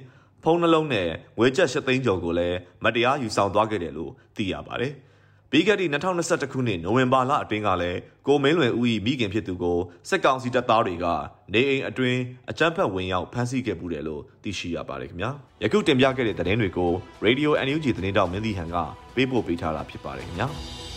[0.43, 4.93] ဖုံးနှလုံးနဲ့ငွေကျပ်၈သိန်းကျော်ကိုလည်းမတရားယူဆောင်သွားခဲ့တယ်လို့သိရပါတယ်။
[5.51, 9.77] ပြီးခဲ့တဲ့2021ခုနှစ်နိုဝင်ဘာလအတွင်းကလည်းကိုမင်းလွင်ဦး၏မိခင်ဖြစ်သူကို
[10.09, 11.05] စစ်ကောင်စီတပ်သားတွေက
[11.53, 12.19] နေအိမ်အတွင်း
[12.49, 15.31] အကြမ်းဖက်ဝင်ရောက်ဖမ်းဆီးခဲ့မှုတယ်လို့သိရှိရပါတယ်ခင်ဗျာ။
[15.63, 16.91] ယခုတင်ပြခဲ့တဲ့သတင်းတွေကို
[17.25, 18.77] Radio NUG သတင်းတောက်မင်းသီဟန်က
[19.15, 20.49] ပေးပို့ပေးထားတာဖြစ်ပါတယ်ခင်ဗျာ။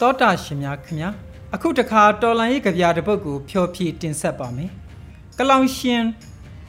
[0.00, 1.10] တောတာရှင်များခင်ဗျာ
[1.54, 4.70] အခုတခါတော်လန်ရေးကြပြတပုတ်ကိုဖျော်ဖြည့်တင်ဆက်ပါမယ်
[5.38, 6.02] ကလောင်ရှင်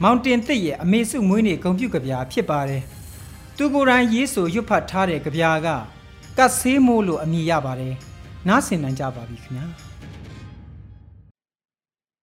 [0.02, 2.82] မောင်တင်သစ်ရဲ့အမေစုမွေးနေ့ဂုံပြုကြပြဖြစ်ပါတယ်
[3.56, 5.68] သူကိုယ်တိုင်ရေးဆိုရွတ်ဖတ်ထားတဲ့ကြပြက
[6.38, 7.94] ကတ်ဆေးမိုးလို့အမည်ရပါတယ်
[8.48, 9.66] နားဆင်နိုင်ကြပါပြီခင်ဗျာ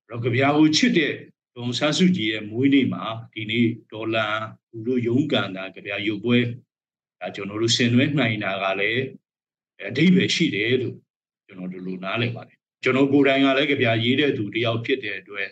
[0.09, 1.13] တော့ကြပြကိုချစ်တဲ့
[1.55, 4.27] ဒုံဆန်းစုကြည်ရဲ့မွေးနေ့မှာဒီနေ့ဒေါ်လာ
[4.69, 6.37] သူတို့ရုံးကန်တာကြပြရုပ်ပွဲ
[7.19, 9.01] ဒါကျွန်တော်တို့ဆင်နွှဲနိုင်တာကလည်း
[9.83, 10.95] အဓိပ္ပာယ်ရှိတယ်လို့
[11.47, 15.49] ကျွန်တော်တို့လိုနားလည်ပါတယ်ကျွန်တော်ကိုယ်တိုင်ကလည်းကြပြရေးတဲ့သူတယောက်ဖြစ်တဲ့အတွက်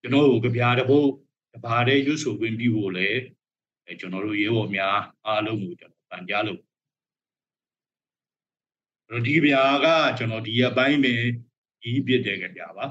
[0.00, 1.08] ကျွန်တော်ကိုကြပြတပုတ်
[1.54, 3.20] တပါးတဲ့ရွတ်ဆိုခွင့်ပြုဖို့လည်း
[4.00, 4.96] ကျွန်တော်တို့ရေဘော်များ
[5.26, 6.60] အားလုံးကိုကျွန်တော်ပန်ကြားလို့
[9.26, 9.86] ဒီကြပြက
[10.18, 11.14] ကျွန်တော်ဒီအပိုင်းပဲ
[11.82, 12.86] ဒီပြစ်တဲ့ကြပြပါ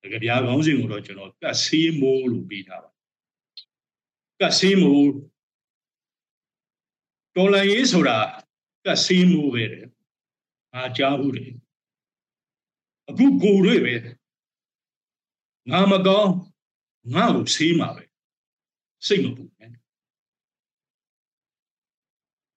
[0.00, 2.90] ကြပြခေါင်းစဉ်ကိုတော့ကျွန်တော်ကတ်ဆေးမိုးလို့ပြီးထားပါ
[4.40, 5.10] ကတ်ဆေးမိုး
[7.36, 8.18] တော်လန်ရေးဆိုတာ
[8.84, 9.86] ကတ်ဆေးမိုးပဲတဲ့
[10.72, 11.52] ငါကြားဘူးတယ်
[13.08, 13.94] အခုကိုတွေပဲ
[15.70, 16.32] ငါမကောင်း
[17.14, 18.04] ငါ့ကိုဆေးမှာပဲ
[19.06, 19.72] စိတ်မပူနဲ့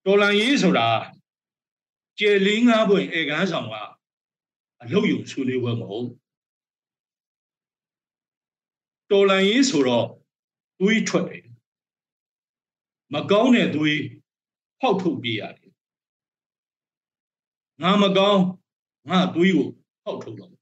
[0.04, 0.88] တော်လန်ရေးဆိုတာ
[2.18, 3.74] ကျေလင်းငါးပွင့်ဧကန်းဆောင်က
[4.82, 6.08] အလုတ်ယုံဆွေးနွေးပွဲမဟုတ်
[9.10, 10.06] တော်လန်ရေးဆိုတော့
[10.80, 11.46] သွေးထွက်တယ်
[13.12, 14.00] မကောင်းတဲ့သွေး
[14.80, 15.61] ဖောက်ထုတ်ပြရတယ်
[17.82, 18.42] ငါမကောင်း
[19.10, 19.68] ငါသွေးကို
[20.04, 20.52] ဟောက်ထုတ်တော့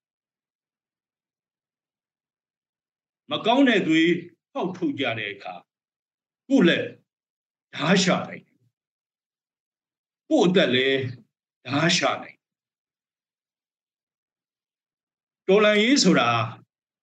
[3.31, 4.11] မကောင်းတဲ့သွေး
[4.53, 5.55] ဟောက်ထုတ်ကြတဲ့အခါ
[6.49, 6.87] ကိုယ့်လက်
[7.77, 8.45] ဓာရှာနိုင်
[10.29, 11.01] ကိုယ့်အသက်လည်း
[11.69, 12.39] ဓာရှာနိုင်
[15.49, 16.31] တော်လန်ရေးဆိုတာ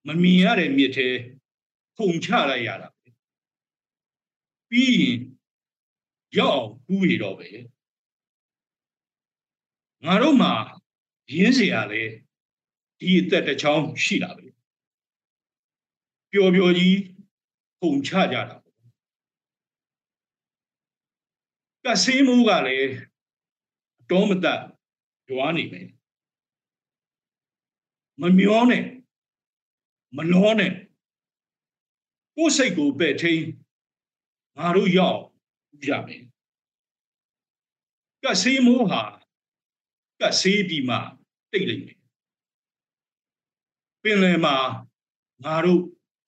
[0.08, 1.08] မမြင်ရတဲ့မြစ်ထဲ
[1.98, 3.08] ခုန်ချလိုက်ရတာပဲ
[4.70, 5.18] ပြီးရင်
[6.38, 7.50] ရောက်အောင်ကူးရတော့ပဲ
[10.07, 10.53] ငါတို့မှာ
[11.35, 12.03] ရင်းเสียရလဲ
[12.99, 14.47] ဒီအသက်တစ်ချောင်းရှိတာပဲ
[16.31, 16.99] ပျော်ပျော်ကြီး
[17.81, 18.57] ပုံချကြတာ
[21.85, 22.91] ကဆေးမိုးကလည်း
[24.11, 24.61] တောမတတ်
[25.29, 25.89] ကြွားနေမယ်
[28.21, 28.85] မမျောနဲ့
[30.17, 30.73] မလောနဲ့
[32.37, 33.43] ကိုယ်စိတ်ကိုပဲ့ထိန်
[34.57, 35.21] ငါတို့ရောက်
[35.85, 36.23] ကြမယ်
[38.25, 39.03] ကဆေးမိုးဟာ
[40.22, 40.96] ကတ်ဆေးပြီးမှ
[41.52, 41.98] တိတ်လိုက်မယ်
[44.04, 44.56] ပင်လယ်မှာ
[45.44, 45.82] ငါတို့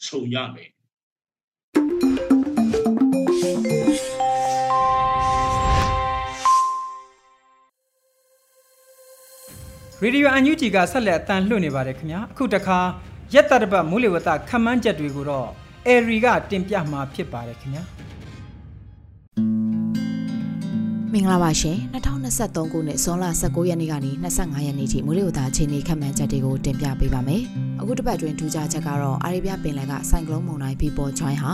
[0.08, 0.70] ဆုံရမယ်
[10.02, 12.80] ရေဒီယိုအန်ယူဂျီကဆက်လက်အတန်လွှင့်နေပါတယ်ခင်ဗျာအခုတခါ
[13.34, 15.50] ရက်တတပတ်မိုးလေဝသခမန်းချက်တွေကိုတော့
[15.88, 17.84] အေရီကတင်ပြမှာဖြစ်ပါတယ်ခင်ဗျာ
[21.14, 21.78] မင်္ဂလာပါရှင်
[22.30, 27.42] 2023ခုနှစ်ဇွန်လ19ရက်နေ့ကနေ25ရက်နေ့ထိမိုးလေဝသအခြေအနေခန့်မှန်းချက်တွေကိုတင်ပြပေးပါမယ်။
[27.82, 31.52] အခုတစ်ပတ်တွင်ထူးခြားချက်ကတော့အာရေဗျပင်လယ်ကဆိုင်ကလုန်းမုန်တိုင်းဖီပေါ်ချိုင်းဟာ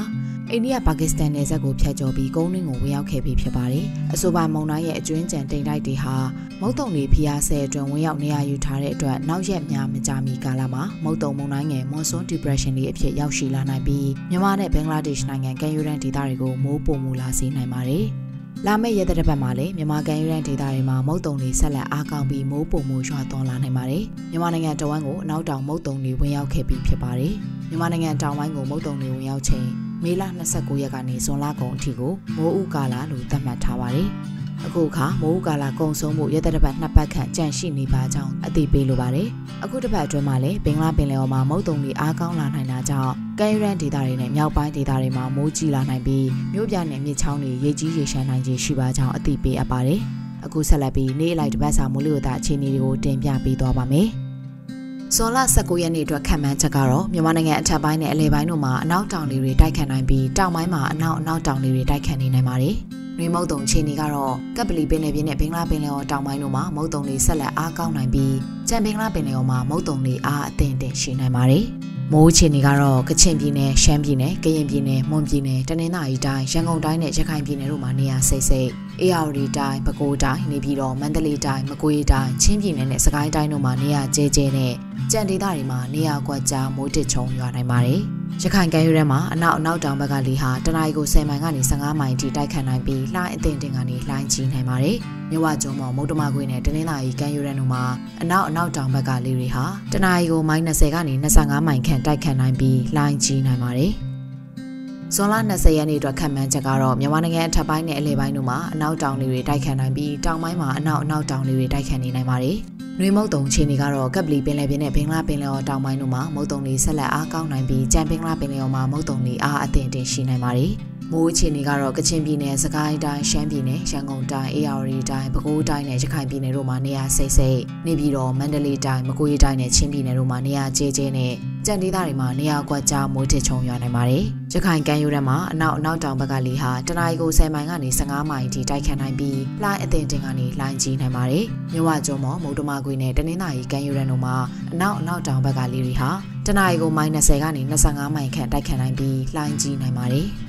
[0.51, 6.15] အိန္ဒိယပါကစ္စတန်နယ်စပ်ကိုဖြတ်ကျော်ပြီးကုန်းတွင်းကိုဝင်ရောက်ခဲ့ပြီးဖြစ်ပါတယ်။အဆိုပါမုန်တိုင်းရဲ့အကျွင်းကြံတိမ်တိုက်တွေဟာ
[6.61, 18.05] မုတ်တုံတွေဖျားဆဲအတွင်းဝင်ရောက်နေရာယူထားတဲ့အတွက်နောက်ရက်များမကြာမီကာလမှာမုတ်တုံမုန်တိုင်းငယ် Monsoon Depression တွေအဖြစ်ရောက်ရှိလာနိုင်ပြီးမြန်မာနဲ့ဘင်္ဂလားဒေ့ရှ်နိုင်ငံကမ်းရိုးတန်းဒေသတွေကိုမိုးပုံမူလာစေနိုင်ပါတယ်။
[18.63, 27.33] လာမယ့်ရက်သက်တစ်ပတ်မှာလည်းမြန်မာကန်ယူရန်ဒေသတွေမှာမုတ်တုံတွေဆက်လက်အားကောင်းပြီးမိုးပုံမိုးရွာသွန်းလာနိုင်ပါတယ်။မြန်မာနိုင်ငံတဝန်းကိုအနောက်တောင်မုတ်တုံတွေဝင်ရောက်ခဲ့ပြီးဖြစ်ပါတယ်။
[27.69, 29.67] မြန်မာနိုင်ငံတောင်ပိုင်းကိုမုတ်တုံတွေဝင်ရောက်ချိန်
[30.03, 34.07] မေလ29ရက်ကနေဇွန်လကုန်အထိကိုမိုးဥကာလာလို့သတ်မှတ်ထားပါတယ်။
[34.65, 39.27] အခုအခါမိုးကာလာကုံဆုံးမှုရသက်တစ်ပတ်နှစ်ပတ်ခန့်ကြန့်ရှိနေပါကြောင်းအသိပေးလိုပါတယ်။
[39.63, 49.99] အခုတစ်ပတ်အတွင်းမှာလည်းဘင်္ဂလားပင်လယ်အော်မှာမုတ်တုံတွေအားကောင်းလာနိုင်တာကြောင့်ကဲရန်ဒေသတွေနဲ့မြောက်ပိုင်းဒေသတွေမှာမိုးကြီးလာနိုင်ပြီးမြို့ပြနဲ့မြစ်ချောင်းတွေရေကြီးရေရှမ်းနိုင်ခြင်းရှိပါကြောင်းအသိပေးအပ်ပါတယ်။
[50.45, 54.07] အခုဆက်လက်ပြီးနေ့အလိုက်တစ်ပတ်စာမိုးလေဝသအခြေအနေတွေကိုတင်ပြပေးသွားပါမယ်။
[55.15, 62.77] ဇွန်လ19ရက်နေ့အတွက်ခံမှန်းချက်ကတော့မြန်မာနိုင်ငံအထက်ပိုင်းနဲ့အလယ်ပိုင်းတို့မှာအနောက်တောင်လေတွေတိုက်ခတ်နိုင်ပြီးတောင်ပိုင်းမှာအနောက်အနောက်တောင်လေတွေတိုက်ခတ်နေနိုင်ပါတယ်။
[63.17, 68.35] နှွေမုတ်တုံခြေနေကတော့ကပ်ပလီပင်လယ်ပြင်နဲ့ဘင်္ဂလားပင်လယ်ော်တောင်ပိုင်းတို့မှာမုတ်တုံတွေဆက်လက်အားကောင်းနိုင်ပြီး
[68.69, 71.65] ကြံဘင်္ဂလားပင်လယ်ော်မှာမုတ်တုံတွေအားအသင့်တင်ရှိနိုင်ပါတယ်။
[72.13, 78.69] မိုးအခြေအနေကတော့ကချင်ပြည်နယ်ရှမ်းပြည်နယ်ကရင်ပြည်နယ်မွန်ပြည်နယ်တနင်္သာရီတိုင်းရန်ကုန်တိုင်းနဲ့ရခိုင်ပြည်နယ်တို့မှာနေရာစိတ်စိတ်
[79.01, 84.73] အေရဝတီတိုင်းပဲခူးတိုင်းနေပြည်တော်မန္တလေးတိုင်းမကွေးတိုင်းချင်းပြည်နယ်နဲ့စကိုင်းတိုင်းတို့မှာနေရာကျဲကျဲနဲ့
[85.11, 88.03] ကြံဒေသတွေမှာနေရာကွက်ကြားမိုးတစ်ချုံရွာနိုင်ပါတယ်။
[88.43, 94.97] ရခိုင်ကမ်းရိုးတန်းမှာအနောက်အနောက်တောင်ဘက်ကလေဟာတနအီကို10မိုင်ကနေ15မိုင်ထိတိုက်ခတ်နိုင်ပြီးလှိုင်းအသင်တင်ကနေလှိုင်းကြီးနိုင်ပါတယ်။
[95.29, 97.83] မြဝကျုံမော်မုတ်တမခွေနဲ့တနင်္လာရီကမ်းရိုးတန်းတို့မှာ
[98.21, 103.91] အနောက်အနောက်တောင်ဘက်ကလေတွေဟာတနအီကိုမိုင်20ကနေ25မိုင်ခန့်တိုက်ခတ်နိုင်ပြီးလှိုင်းကြီးနိုင်ပါတယ်။
[105.15, 112.57] ဇွန်လ20ရက်နေ့အတွက်ခံမှန်းချက်ကတော့မြန်မာနိုင်ငံအထက်ပိုင်းနဲ့အလယ်ပိုင်းတို့မှာအနောက်တောင်လေတွေတိုက်ခတ်နိုင်ပြီးတောင်ပိုင်းမှာအနောက်အနောက်တောင်လေတွေတိုက်ခတ်နေနိုင်ပါတယ်။
[112.99, 120.73] နှွေမုတ်တုံခြေနေကတော့ကပ်ပလီပင်လယ်ပြင်နဲ့ဘင်္ဂလားပင်လယ်ော်တောင်ပိုင်းတို့မှာမုတ်တုံတွေဆက်လက်အားကောင်းနိုင်ပြီးကြံဘင်္ဂလားပင်လယ်ော်မှာမုတ်တုံတွေအားအသင့်တင်ရှိနိုင်ပါတယ်။
[121.11, 131.33] မိုးအခြေအနေကတော့ကချင်ပြည်နယ်၊စကိုင်းတိုင်း၊ရှမ်းပြည်နယ်၊ရန်ကုန်တိုင်း၊အေရဝတီတိုင်း၊ပဲခူးတိုင်းနဲ့ရခိုင်ပြည်နယ်တို့မှာနေရာစိတ်စိတ်နေပြည်တော်မန္တလေးတိုင်း၊မကွေးတိုင်းနဲ့ချင်းပြည်နယ်တို့မှာနေရာကျဲကျဲနဲ့
[131.65, 144.35] ကြံဒေသတွေမှာနေရာကွက်ကြားမိုးထစ်ချုံရွာနိုင်ပါတယ်။ရခိုင်ကမ်းရိုးတန်းမှာအနောက်အနောက်တောင်ဘက်ကလေဟာတနအီကို10မိုင်ကနေ15မိုင်ထိတိုက်ခတ်နိုင်ပြီးလှိုင်းအသင်တင်ကနေလှိုင်းကြီးနိုင်ပါတယ်။မြဝကျုံမော်မုတ်တမကွေနဲ့တနင်္သာရီကမ်းရိုးတန်းတို့မှာ
[144.73, 146.09] အနောက်အနောက်တောင်ဘက်ကလေတွေဟာ
[146.45, 150.27] တနအီကိုမိုင်20 ကနေ25မိုင်ခန့်တိုက်ခတ်နိုင်ပြီးလှိုင်းကြီးနိုင်ပါတယ်။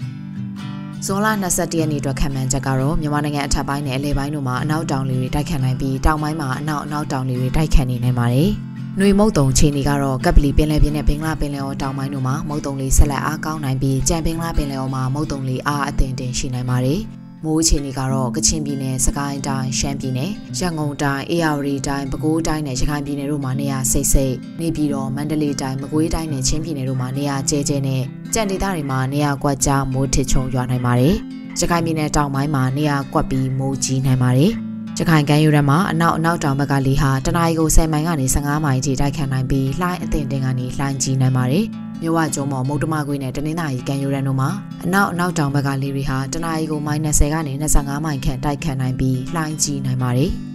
[1.05, 8.51] ဇွန်လ22ရက်နေ့အတွက်ခံမှန်းချက်ကတော့မြန်မာနိုင်ငံအထက်ပိုင်းနဲ့အလယ်ပိုင်းတို့မှာအနောက်တောင်လေတွေတိုက်ခတ်နိုင်ပြီးတောင်ပိုင်းမှာအနောက်အနောက်တောင်လေတွေတိုက်ခတ်နေနိုင်ပါတယ်။
[8.99, 17.01] နှွေမုတ်တုံခြေနေကတော့ကပ်ပလီပင်လယ်ပြင်နဲ့ဘင်္ဂလားပင်လယ်အော်တောင်ပိုင်းတို့မှာမုတ်တုံလေးဆက်လက်အားကောင်းနိုင်ပြီးကြံဘင်္ဂလားပင်လယ်အော်မှာမုတ်တုံလေးအားအသင့်တင်ရှိနိုင်ပါတယ်။
[17.45, 28.03] မိုးအခြေအနေကတော့ကချင်ပြည်နယ်၊စကိုင်းတိုင်း၊ရှမ်းပြည်နယ်၊ရန်ကုန်တိုင်း၊အေရဝတီတိုင်း၊ပဲခူးတိုင်းနဲ့ရခိုင်ပြည်နယ်တို့မှာနေရာစိတ်စိတ်နေပြည်တော်မန္တလေးတိုင်း၊မကွေးတိုင်းနဲ့ချင်းပြည်နယ်တို့မှာနေရာကျဲကျဲနဲ့
[28.37, 31.15] ကြံဒေသတွေမှာနေရာကွက်ကြားမိုးထစ်ချုံရွာနိုင်ပါတယ်။
[31.59, 34.51] ရခိုင်ပြည်နယ်တောင်ပိုင်းမှာနေရာကွက်ပြီးမိုးကြီးနိုင်ပါတယ်။
[34.99, 41.65] ရခိုင်ကမ်းရိုးတန်းမှာအနောက်အနောက်တောင်ဘက်ကလေဟာတနအီကို10မိုင်ကနေ15မိုင်ထိတိုက်ခတ်နိုင်ပြီးလှိုင်းအသင်တင်ကနေလှိုင်းကြီးနိုင်ပါတယ်။
[42.03, 44.51] မြဝကျုံမော်မုတ်တမခွေနဲ့တနင်္သာရီကန်ယူရန်တို့မှာ
[44.85, 50.33] အနောက်အနောက်တောင်ဘက်ကလေတွေဟာတနအီကိုမိုင်20 ကနေ25မိုင်ခန့်တိုက်ခတ်နိုင်ပြီးလှိုင်းကြီးနိုင်ပါတယ်။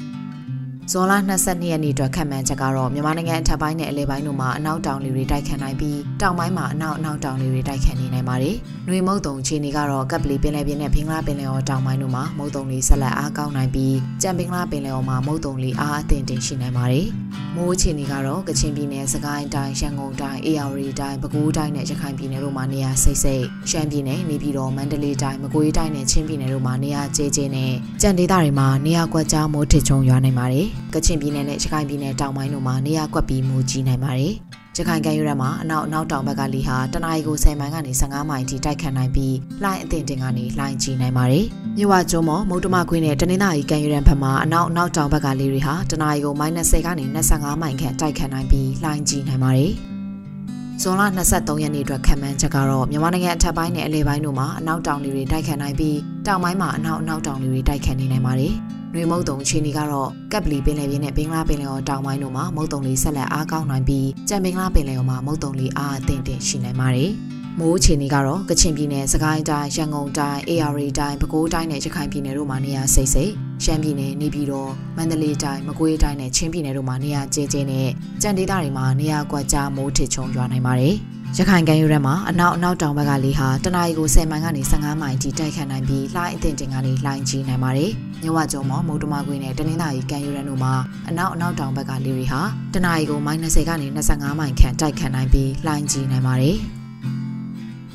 [0.90, 8.56] ဇွန်လ22ရက်နေ့အတွက်ခံမှန်းချက်ကတော့မြန်မာနိုင်ငံအထက်ပိုင်းနဲ့အလယ်ပိုင်းတို့မှာအနောက်တောင်လေတွေတိုက်ခတ်နိုင်ပြီးတောင်ပိုင်းမှာအနောက်အနောက်တောင်လေတွေတိုက်ခတ်နေနိုင်ပါတယ်။
[8.88, 17.08] နှွေမုတ်တုံခြေနေကတော့ကပ်ပလီပင်လယ်ပြင်နဲ့ဘင်္ဂလားပင်လယ်အော်တောင်ပိုင်းတို့မှာမုတ်တုံလေးဆက်လက်အားကောင်းနိုင်ပြီးကြံဘင်္ဂလားပင်လယ်အော်မှာမုတ်တုံလေးအားအသင့်တင်ရှိနိုင်ပါတယ်။
[17.56, 34.34] မိုးအခြေအနေကတော့ကချင်ပြည်နယ်၊စကိုင်းတိုင်း၊ရန်ကုန်တိုင်း၊အေရဝတီတိုင်း၊ပဲခူးတိုင်းနဲ့ရခိုင်ပြည်နယ်တို့မှာနေရာစိတ်စိတ်ရှမ်းပြည်နယ်၊နေပြည်တော်၊မန္တလေးတိုင်း၊မကွေးတိုင်းနဲ့ချင်းပြည်နယ်တို့မှာနေရာကျဲကျဲနဲ့ကြံဒေသတွေမှာနေရာကွက်ကြားမိုးထစ်ချုံရွာနိုင်ပါတယ်။ကချင်ပြည်နယ်နဲ့ရခိုင်ပြည်နယ်တောင်ပိုင်းတို့မှာနေရာကွက်ပြီးမူကြီးနိုင်ပါတယ်။
[34.78, 41.46] ရခိုင်ကမ်းရိုးတန်းမှာအနောက်အနောက်တောင်ဘက်ကလေဟာတနအီကို10မိုင်ကနေ15မိုင်ထိတိုက်ခတ်နိုင်ပြီးလှိုင်းအသင့်တင်ကနေလှိုင်းကြီးနိုင်ပါတယ်။
[41.78, 49.72] မြဝကျုံမော်မုတ်တမခွင်းနဲ့တနင်္သာရီကမ်းရိုးတန်းဘက်မှာအနောက်အနောက်တောင်ဘက်ကလေတွေဟာတနအီကို -30 ကနေ25မိုင်ခန့်တိုက်ခတ်နိုင်ပြီးလှိုင်းကြီးနိုင်ပါတယ်။
[50.82, 58.56] ဇွန်လ23ရက်နေ့အတွက်ခံမှန်းချက်ကတော့မြန်မာနိုင်ငံအထက်ပိုင်းနဲ့အလယ်ပိုင်းတို့မှာအနောက်တောင်လေတွေတိုက်ခတ်နိုင်ပြီးတောင်ပိုင်းမှာအနောက်အနောက်တောင်လေတွေတိုက်ခတ်နေနိုင်ပါတယ်။
[58.94, 67.12] နှွေမုတ်တုံအခြေအနေကတော့ကပ်ပလီပင်လယ်ပြင်နဲ့ဘင်္ဂလားပင်လယ်အော်တောင်ပိုင်းတို့မှာမုတ်တုံလေးဆက်လက်အားကောင်းနိုင်ပြီးကြံဘင်္ဂလားပင်လယ်အော်မှာမုတ်တုံလေးအားအသင့်တင်ရှိနိုင်ပါတယ်။
[67.60, 73.32] မိုးအခြေအနေကတော့ကချင်ပြည်နယ်၊စကိုင်းတိုင်း၊ရန်ကုန်တိုင်း၊အေရဝတီတိုင်း၊ပဲခူးတိုင်းနဲ့ရခိုင်ပြည်နယ်တို့မှာနေရာစိတ်စိတ်
[73.64, 77.90] ရှမ်းပြည်နယ်၊နေပြည်တော်၊မန္တလေးတိုင်း၊မကွေးတိုင်းနဲ့ချင်းပြည်နယ်တို့မှာနေရာကျဲကျဲနဲ့
[78.22, 80.96] ကြံဒေသတွေမှာနေရာကွက်ကြားမိုးထစ်ချုံရွာနိုင်ပါတယ်။
[81.38, 87.92] ရခိုင်ကမ်းရိုးတန်းမှာအနောက်အနောက်တောင်ဘက်ကလေဟာတနအီကို10မိုင်ကနေ15မိုင်ထိတိုက်ခတ်နိုင်ပြီးလှိုင်းအသင့်တင်ကနေလှိုင်းကြီးနိုင်ပါတယ်။
[88.22, 90.74] မြဝကျုံမော်မုတ်တမကွင်းနဲ့တနင်္သာရီကမ်းရိုးတန်းတို့မှာ
[91.10, 92.42] အနောက်အနောက်တောင်ဘက်ကလေတွေဟာ
[92.74, 96.58] တနအီကို -30 ကနေ25မိုင်ခန့်တိုက်ခတ်နိုင်ပြီးလှိုင်းကြီးနိုင်ပါတယ်။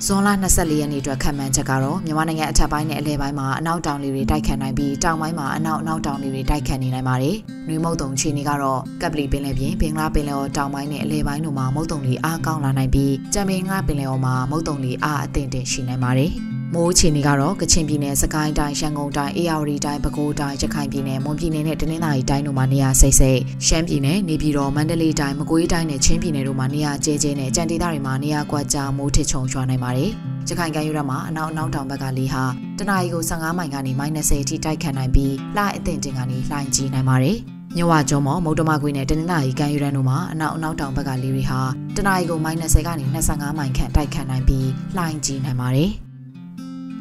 [0.04, 7.37] ဇွန်လ24ရက်နေ့အတွက်ခံမှန်းချက်ကတော့မြန်မာနိုင်ငံအထက်ပိုင်းနဲ့အလယ်ပိုင်းမှာအနောက်တောင်လေတွေတိုက်ခတ်နိုင်ပြီးတောင်ပိုင်းမှာအနောက်အနောက်တောင်လေတွေတိုက်ခတ်နေနိုင်ပါတယ်။
[7.68, 16.32] နှွေမုတ်တုံခြေနေကတော့ကပ်ပလီပင်လယ်ပြင်ဘင်္ဂလားပင်လယ်အော်တောင်ပိုင်းနဲ့အလယ်ပိုင်းတို့မှာမုတ်တုံလေအားကောင်းလာနိုင်ပြီးကြံပင်ငါပင်လယ်အော်မှာမုတ်တုံလေအားအသင့်တင်ရှိနိုင်ပါတယ်။
[16.74, 30.11] မိုးအခြေအနေကတော့ကချင်ပြည်နယ်၊စကိုင်းတိုင်း၊ရန်ကုန်တိုင်း၊အေရဝတီတိုင်း၊ပဲခူးတိုင်း၊ရခိုင်ပြည်နယ်၊မွန်ပြည်နယ်နဲ့တနင်္သာရီတိုင်းတို့မှာနေရာစိတ်စိတ်ရှမ်းပြည်နယ်၊နေပြည်တော်၊မန္တလေးတိုင်း၊မကွေးတိုင်းနဲ့ချင်းပြည်နယ်တို့မှာနေရာကျဲကျဲနဲ့ကြံဒေသတွေမှာနေရာကွက်ကြားမိုးထစ်ချုံရွာနိုင်ပါတယ်။
[30.48, 32.42] ရခိုင်ကမ်းရိုးတန်းမှာအနောက်အနောက်တောင်ဘက်ကလေဟာ
[32.79, 37.37] တနအီကို15မိုင်ကနေ -30 အထိတိုက်ခတ်နိုင်ပြီးလှအသင့်တင်ကနေလှိုင်းကြီးနိုင်ပါတယ်။
[37.76, 41.61] မြဝကျုံမော်မုတ်တမကွေနဲ့တနင်္လာရီကမ်းယူရန်တို့မှာအနောက်အနောက်တောင်ဘက်ကလေတွေဟာ
[41.96, 45.92] တနအီကို -30 ကနေ25မိုင်ခန့်တိုက်ခတ်နိုင်ပြီးလှိုင်းကြီးနိုင်ပါတယ်။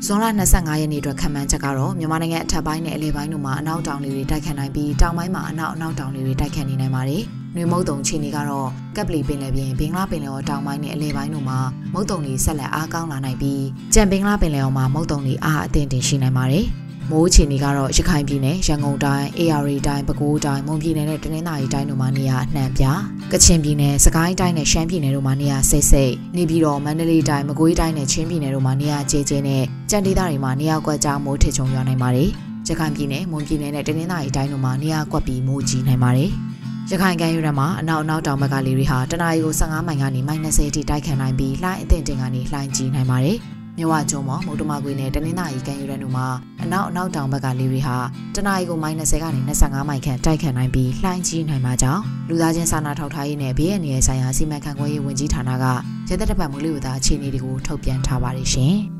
[0.03, 7.23] ဇွန်လ25ရက်နေ့အတွက်ခံမှန်းချက်ကတော့မြန်မာနိုင်ငံအထက်ပိုင်းနဲ့အလယ်ပိုင်းတို့မှာအနောက်တောင်လေတွေတိုက်ခတ်နိုင်ပြီးတောင်ပိုင်းမှာအနောက်အနောက်တောင်လေတွေတိုက်ခတ်နေနိုင်ပါတယ်။
[7.55, 11.60] နှွေမုတ်တုံခြေနေကတော့ကပ်ပလီပင်လယ်ပြင်ဘင်္ဂလားပင်လယ်ော်တောင်ပိုင်းနဲ့အလယ်ပိုင်းတို့မှာ
[11.93, 16.65] မုတ်တုံတွေဆက်လက်အားကောင်းလာနိုင်ပြီးကြံဘင်္ဂလားပင်လယ်ော်မှာမုတ်တုံတွေအားအသင့်တင်ရှိနိုင်ပါတယ်။
[17.12, 22.84] မိုးအခြေအနေကတော့ရခိုင်ပြည်နယ်ရန်ကုန်တိုင်း AR တိုင်းပဲခူးတိုင်းမွန်ပြည်နယ်နဲ့တနင်္သာရီတိုင်းတို့မှာနေရာအနှံ့ပြ
[23.32, 32.30] ကချင်ပြည်နယ်စကိုင်းတိုင်းနဲ့ရှမ်းပြည်နယ်တို့မှာနေရာစိတ်စိတ်နေပြည်တော်မန္တလေးတိုင်းမကွေးတိုင်းနဲ့ချင်းပြည်နယ်တို့မှာနေရာကျဲကျဲနဲ့ကြံဒေသတွေမှာနေရာကွက်ကြားမိုးထစ်ချုံရွာနိုင်ပါတယ်
[32.68, 36.32] ရခိုင်ပြည်နယ်မွန်ပြည်နယ်နဲ့တနင်္သာရီတိုင်းတို့မှာနေရာကွက်ပြီးမိုးကြီးနိုင်ပါတယ်
[36.89, 43.39] ရခိုင်ကမ်းရိုးတန်းမှာအနောက်အနောက်တောင်ဘက်ကလေတွေဟာတနအီကို15မိုင်ကနေမိုင်20အထိတိုက်ခတ်နိုင်ပြီးလှိုင်းအသင့်တင်ကနေလှိုင်းကြီးနိုင်ပါတယ်။
[43.77, 46.27] မြဝကျုံမော်မုတ်တမကွေနဲ့တနင်္သာရီကမ်းရိုးတန်းတို့မှာ
[46.63, 47.97] အနောက်အနောက်တောင်ဘက်ကလေတွေဟာ
[48.35, 55.65] တနအီကိုမိုင်20ကနေ25မိုင်ခန့်တိုက်ခတ်နိုင်ပြီးလှိုင်းကြီးနိုင်မှာကြောင့်လူသားချင်းစာနာထောက်ထားရေးနဲ့ဘေးအန္တရာယ်ဆိုင်ရာစီမံခန့်ခွဲရေးဝန်ကြီးဌာနက
[56.07, 58.77] ရဲတပ်တပ်မွေးလူသားအခြေအနေတွေကိုထုတ်ပြန်ထားပါတယ်ရှင်။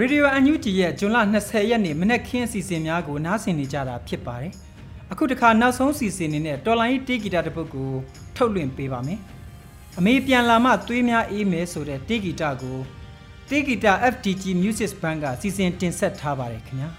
[0.00, 0.48] Radio UNG
[0.80, 4.52] ရဲ့ဇွန်လ20ရက်နေ့မနက်ခင်းအစီအစဉ်များကိုနားဆင်နေကြတာဖြစ်ပါတယ်။
[5.12, 7.90] အခုတခါနောက်ဆုံးအစီအစဉ်နဲ့တော်လိုင်းတေးဂီတတစ်ပုဒ်ကို
[8.36, 9.18] ထုတ်လွှင့်ပေးပါမယ်။
[9.98, 12.78] အမေပြန်လာမှသွေးများအေးမယ်ဆိုတဲ့တေးဂီတကို
[13.48, 16.90] တေးဂီတ FDG Music Band ကစီစဉ်တင်ဆက်ထားပါတယ်ခင်ဗျာ။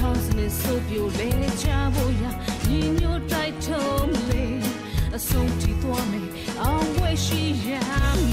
[0.00, 1.30] house နဲ့ဆိုပြိုလဲ
[1.62, 2.24] ချဖို့ရ
[2.68, 4.44] ညီညွတ်တိုက်ထုံးလေ
[5.16, 6.28] အဆုံးထိသွားမယ်
[6.62, 7.68] အောင်ဝဲရှိရ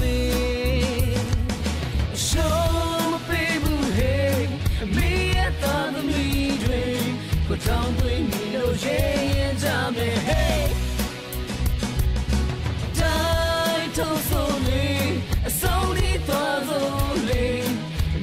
[0.00, 1.16] မယ်
[2.26, 2.75] Show
[7.66, 10.70] put down the me no yeah and me hey
[12.94, 14.84] die to so le
[15.46, 17.46] အဆုံးထိသွားဆုံးလေ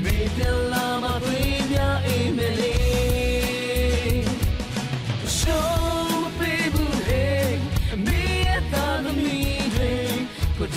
[0.04, 2.84] မေပြန်လာမတွေးမြအိမ်မလေး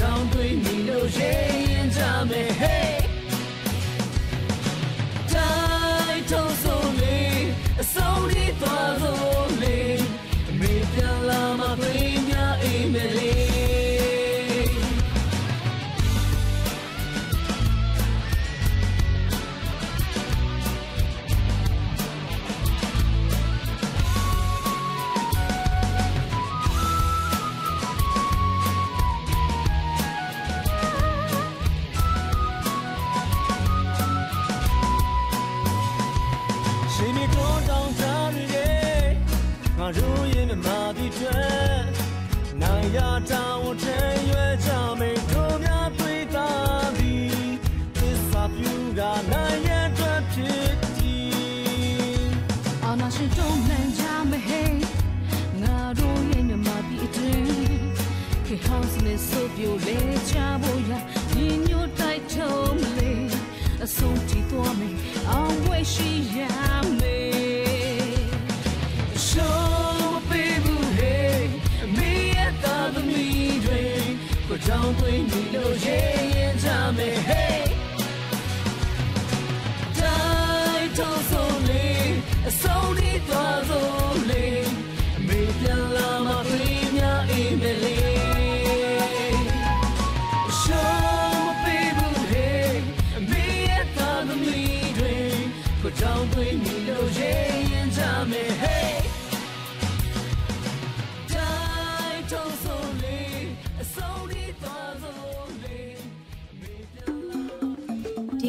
[0.00, 2.75] down တွေ့မိလို့ရင်ကြမယ် hey